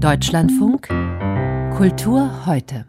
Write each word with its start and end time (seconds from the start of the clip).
Deutschlandfunk 0.00 0.88
Kultur 1.76 2.44
heute. 2.44 2.84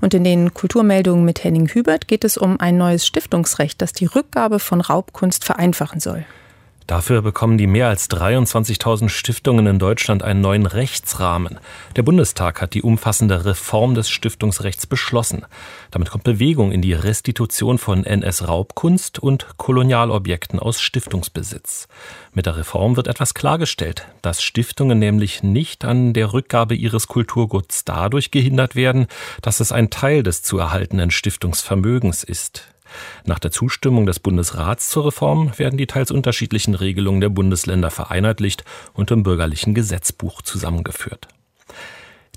Und 0.00 0.14
in 0.14 0.24
den 0.24 0.54
Kulturmeldungen 0.54 1.24
mit 1.24 1.44
Henning 1.44 1.68
Hubert 1.68 2.08
geht 2.08 2.24
es 2.24 2.38
um 2.38 2.58
ein 2.60 2.78
neues 2.78 3.06
Stiftungsrecht, 3.06 3.82
das 3.82 3.92
die 3.92 4.06
Rückgabe 4.06 4.58
von 4.58 4.80
Raubkunst 4.80 5.44
vereinfachen 5.44 6.00
soll. 6.00 6.24
Dafür 6.86 7.22
bekommen 7.22 7.56
die 7.56 7.66
mehr 7.66 7.88
als 7.88 8.10
23.000 8.10 9.08
Stiftungen 9.08 9.66
in 9.66 9.78
Deutschland 9.78 10.22
einen 10.22 10.42
neuen 10.42 10.66
Rechtsrahmen. 10.66 11.58
Der 11.96 12.02
Bundestag 12.02 12.60
hat 12.60 12.74
die 12.74 12.82
umfassende 12.82 13.46
Reform 13.46 13.94
des 13.94 14.10
Stiftungsrechts 14.10 14.86
beschlossen. 14.86 15.46
Damit 15.90 16.10
kommt 16.10 16.24
Bewegung 16.24 16.72
in 16.72 16.82
die 16.82 16.92
Restitution 16.92 17.78
von 17.78 18.04
NS-Raubkunst 18.04 19.18
und 19.18 19.46
Kolonialobjekten 19.56 20.58
aus 20.58 20.82
Stiftungsbesitz. 20.82 21.88
Mit 22.34 22.44
der 22.44 22.58
Reform 22.58 22.96
wird 22.96 23.08
etwas 23.08 23.32
klargestellt, 23.32 24.06
dass 24.20 24.42
Stiftungen 24.42 24.98
nämlich 24.98 25.42
nicht 25.42 25.86
an 25.86 26.12
der 26.12 26.34
Rückgabe 26.34 26.74
ihres 26.74 27.06
Kulturguts 27.06 27.86
dadurch 27.86 28.30
gehindert 28.30 28.76
werden, 28.76 29.06
dass 29.40 29.60
es 29.60 29.72
ein 29.72 29.88
Teil 29.88 30.22
des 30.22 30.42
zu 30.42 30.58
erhaltenen 30.58 31.10
Stiftungsvermögens 31.10 32.24
ist. 32.24 32.73
Nach 33.24 33.38
der 33.38 33.50
Zustimmung 33.50 34.06
des 34.06 34.20
Bundesrats 34.20 34.88
zur 34.90 35.06
Reform 35.06 35.52
werden 35.56 35.76
die 35.76 35.86
teils 35.86 36.10
unterschiedlichen 36.10 36.74
Regelungen 36.74 37.20
der 37.20 37.28
Bundesländer 37.28 37.90
vereinheitlicht 37.90 38.64
und 38.92 39.10
im 39.10 39.22
bürgerlichen 39.22 39.74
Gesetzbuch 39.74 40.42
zusammengeführt. 40.42 41.28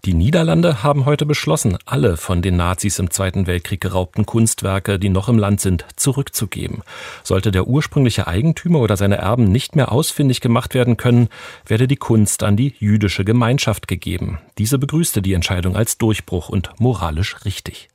Die 0.05 0.13
Niederlande 0.13 0.83
haben 0.83 1.05
heute 1.05 1.25
beschlossen, 1.25 1.77
alle 1.85 2.17
von 2.17 2.41
den 2.41 2.55
Nazis 2.55 2.99
im 2.99 3.11
Zweiten 3.11 3.47
Weltkrieg 3.47 3.81
geraubten 3.81 4.25
Kunstwerke, 4.25 4.99
die 4.99 5.09
noch 5.09 5.27
im 5.27 5.37
Land 5.37 5.59
sind, 5.59 5.85
zurückzugeben. 5.95 6.83
Sollte 7.23 7.51
der 7.51 7.67
ursprüngliche 7.67 8.27
Eigentümer 8.27 8.79
oder 8.79 8.95
seine 8.95 9.17
Erben 9.17 9.51
nicht 9.51 9.75
mehr 9.75 9.91
ausfindig 9.91 10.39
gemacht 10.39 10.75
werden 10.75 10.97
können, 10.97 11.29
werde 11.65 11.87
die 11.87 11.97
Kunst 11.97 12.43
an 12.43 12.55
die 12.55 12.73
jüdische 12.79 13.25
Gemeinschaft 13.25 13.87
gegeben. 13.87 14.39
Diese 14.57 14.77
begrüßte 14.77 15.21
die 15.21 15.33
Entscheidung 15.33 15.75
als 15.75 15.97
Durchbruch 15.97 16.47
und 16.47 16.69
moralisch 16.79 17.43
richtig. 17.43 17.89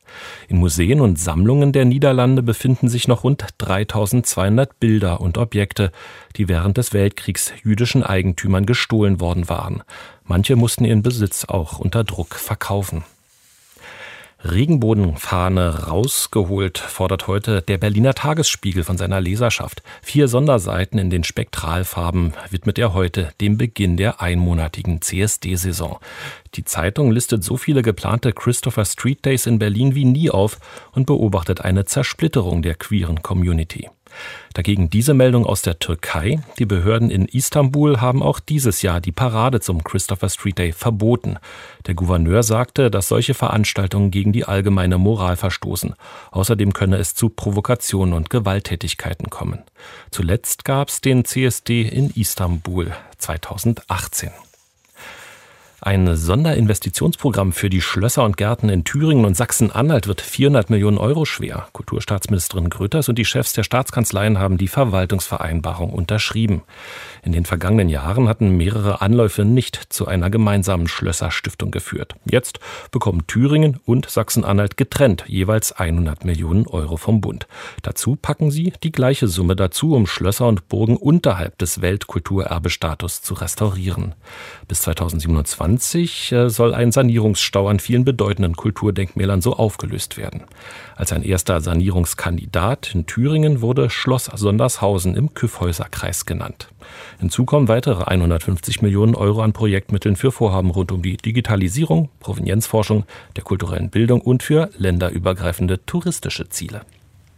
In 0.48 0.58
Museen 0.58 1.00
und 1.00 1.18
Sammlungen 1.18 1.72
der 1.72 1.84
Niederlande 1.84 2.42
befinden 2.42 2.88
sich 2.88 3.08
noch 3.08 3.24
rund 3.24 3.44
3200 3.58 4.78
Bilder 4.80 5.20
und 5.20 5.38
Objekte, 5.38 5.92
die 6.36 6.48
während 6.48 6.78
des 6.78 6.92
Weltkriegs 6.92 7.52
jüdischen 7.62 8.02
Eigentümern 8.02 8.66
gestohlen 8.66 9.20
worden 9.20 9.48
waren. 9.48 9.82
Manche 10.24 10.56
mussten 10.56 10.84
ihren 10.84 11.02
Besitz 11.02 11.44
auch 11.44 11.78
unter 11.78 12.04
Druck 12.04 12.34
verkaufen. 12.34 13.04
Regenbogenfahne 14.44 15.86
rausgeholt, 15.86 16.78
fordert 16.78 17.28
heute 17.28 17.62
der 17.62 17.78
Berliner 17.78 18.14
Tagesspiegel 18.14 18.82
von 18.82 18.98
seiner 18.98 19.20
Leserschaft. 19.20 19.82
Vier 20.02 20.26
Sonderseiten 20.26 20.98
in 20.98 21.10
den 21.10 21.22
Spektralfarben 21.22 22.34
widmet 22.50 22.78
er 22.78 22.92
heute 22.92 23.30
dem 23.40 23.56
Beginn 23.56 23.96
der 23.96 24.20
einmonatigen 24.20 25.00
CSD-Saison. 25.00 25.98
Die 26.54 26.64
Zeitung 26.64 27.12
listet 27.12 27.44
so 27.44 27.56
viele 27.56 27.82
geplante 27.82 28.32
Christopher 28.32 28.84
Street 28.84 29.24
Days 29.24 29.46
in 29.46 29.58
Berlin 29.58 29.94
wie 29.94 30.04
nie 30.04 30.30
auf 30.30 30.58
und 30.92 31.06
beobachtet 31.06 31.60
eine 31.60 31.84
Zersplitterung 31.84 32.62
der 32.62 32.74
queeren 32.74 33.22
Community. 33.22 33.88
Dagegen 34.54 34.90
diese 34.90 35.14
Meldung 35.14 35.46
aus 35.46 35.62
der 35.62 35.78
Türkei. 35.78 36.40
Die 36.58 36.66
Behörden 36.66 37.10
in 37.10 37.26
Istanbul 37.26 38.00
haben 38.00 38.22
auch 38.22 38.40
dieses 38.40 38.82
Jahr 38.82 39.00
die 39.00 39.12
Parade 39.12 39.60
zum 39.60 39.82
Christopher 39.82 40.28
Street 40.28 40.58
Day 40.58 40.72
verboten. 40.72 41.38
Der 41.86 41.94
Gouverneur 41.94 42.42
sagte, 42.42 42.90
dass 42.90 43.08
solche 43.08 43.34
Veranstaltungen 43.34 44.10
gegen 44.10 44.32
die 44.32 44.44
allgemeine 44.44 44.98
Moral 44.98 45.36
verstoßen. 45.36 45.94
Außerdem 46.30 46.72
könne 46.72 46.96
es 46.96 47.14
zu 47.14 47.28
Provokationen 47.28 48.14
und 48.14 48.30
Gewalttätigkeiten 48.30 49.30
kommen. 49.30 49.62
Zuletzt 50.10 50.64
gab 50.64 50.88
es 50.88 51.00
den 51.00 51.24
CSD 51.24 51.82
in 51.82 52.10
Istanbul 52.10 52.92
2018. 53.18 54.30
Ein 55.84 56.14
Sonderinvestitionsprogramm 56.14 57.52
für 57.52 57.68
die 57.68 57.80
Schlösser 57.80 58.22
und 58.22 58.36
Gärten 58.36 58.68
in 58.68 58.84
Thüringen 58.84 59.24
und 59.24 59.36
Sachsen-Anhalt 59.36 60.06
wird 60.06 60.20
400 60.20 60.70
Millionen 60.70 60.96
Euro 60.96 61.24
schwer. 61.24 61.66
Kulturstaatsministerin 61.72 62.70
Grütters 62.70 63.08
und 63.08 63.18
die 63.18 63.24
Chefs 63.24 63.52
der 63.52 63.64
Staatskanzleien 63.64 64.38
haben 64.38 64.58
die 64.58 64.68
Verwaltungsvereinbarung 64.68 65.92
unterschrieben. 65.92 66.62
In 67.24 67.32
den 67.32 67.44
vergangenen 67.44 67.88
Jahren 67.88 68.28
hatten 68.28 68.56
mehrere 68.56 69.00
Anläufe 69.00 69.44
nicht 69.44 69.92
zu 69.92 70.06
einer 70.06 70.30
gemeinsamen 70.30 70.86
Schlösserstiftung 70.86 71.72
geführt. 71.72 72.14
Jetzt 72.26 72.60
bekommen 72.92 73.26
Thüringen 73.26 73.80
und 73.84 74.08
Sachsen-Anhalt 74.08 74.76
getrennt 74.76 75.24
jeweils 75.26 75.72
100 75.72 76.24
Millionen 76.24 76.68
Euro 76.68 76.96
vom 76.96 77.20
Bund. 77.20 77.48
Dazu 77.82 78.14
packen 78.14 78.52
sie 78.52 78.72
die 78.84 78.92
gleiche 78.92 79.26
Summe 79.26 79.56
dazu, 79.56 79.96
um 79.96 80.06
Schlösser 80.06 80.46
und 80.46 80.68
Burgen 80.68 80.96
unterhalb 80.96 81.58
des 81.58 81.82
Weltkulturerbestatus 81.82 83.22
zu 83.22 83.34
restaurieren. 83.34 84.14
Bis 84.68 84.82
2027 84.82 85.71
2020 85.78 86.32
äh, 86.32 86.50
soll 86.50 86.74
ein 86.74 86.92
Sanierungsstau 86.92 87.68
an 87.68 87.78
vielen 87.78 88.04
bedeutenden 88.04 88.56
Kulturdenkmälern 88.56 89.40
so 89.40 89.54
aufgelöst 89.54 90.16
werden. 90.16 90.42
Als 90.96 91.12
ein 91.12 91.22
erster 91.22 91.60
Sanierungskandidat 91.60 92.94
in 92.94 93.06
Thüringen 93.06 93.60
wurde 93.60 93.90
Schloss 93.90 94.30
Sondershausen 94.34 95.14
im 95.14 95.34
Kyffhäuserkreis 95.34 96.26
genannt. 96.26 96.68
Hinzu 97.18 97.44
kommen 97.44 97.68
weitere 97.68 98.04
150 98.04 98.82
Millionen 98.82 99.14
Euro 99.14 99.42
an 99.42 99.52
Projektmitteln 99.52 100.16
für 100.16 100.32
Vorhaben 100.32 100.70
rund 100.70 100.92
um 100.92 101.02
die 101.02 101.16
Digitalisierung, 101.16 102.08
Provenienzforschung, 102.20 103.04
der 103.36 103.44
kulturellen 103.44 103.90
Bildung 103.90 104.20
und 104.20 104.42
für 104.42 104.70
länderübergreifende 104.78 105.84
touristische 105.86 106.48
Ziele. 106.48 106.82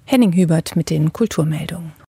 Henning 0.04 0.32
Hubert 0.32 0.76
mit 0.76 0.90
den 0.90 1.12
Kulturmeldungen. 1.12 2.03